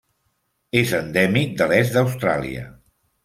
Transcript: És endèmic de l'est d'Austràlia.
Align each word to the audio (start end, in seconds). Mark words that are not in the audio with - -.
És 0.79 0.93
endèmic 0.99 1.53
de 1.61 1.67
l'est 1.73 1.95
d'Austràlia. 1.99 2.65